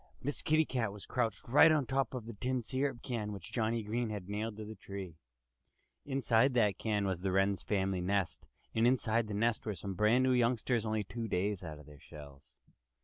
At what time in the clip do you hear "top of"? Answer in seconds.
1.85-2.25